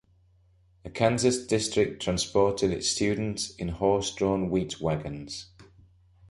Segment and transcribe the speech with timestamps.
[0.83, 5.51] A Kansas district transported its students in horse-drawn wheat wagons.